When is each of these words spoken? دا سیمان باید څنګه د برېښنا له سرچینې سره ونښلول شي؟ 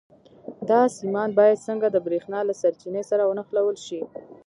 دا 0.69 0.81
سیمان 0.97 1.29
باید 1.37 1.63
څنګه 1.67 1.87
د 1.89 1.97
برېښنا 2.05 2.39
له 2.47 2.53
سرچینې 2.61 3.03
سره 3.09 3.23
ونښلول 3.25 3.75
شي؟ 3.85 4.01